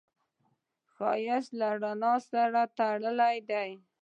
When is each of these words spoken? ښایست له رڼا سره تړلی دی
ښایست 0.93 1.51
له 1.59 1.69
رڼا 1.81 2.15
سره 2.31 2.61
تړلی 2.77 3.37
دی 3.49 3.69